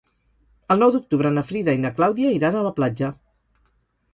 El 0.75 0.79
nou 0.83 0.93
d'octubre 0.95 1.31
na 1.35 1.43
Frida 1.49 1.75
i 1.77 1.81
na 1.83 1.91
Clàudia 1.99 2.33
iran 2.39 2.57
a 2.57 2.65
la 2.69 2.73
platja. 2.81 3.11